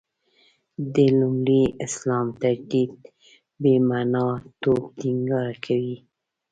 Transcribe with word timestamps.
د 0.93 0.95
لومړي 1.19 1.63
اسلام 1.85 2.27
تجدید 2.41 2.91
«بې 3.61 3.73
معنا» 3.89 4.27
توب 4.61 4.83
ټینګار 4.99 5.51
کوي. 5.65 5.97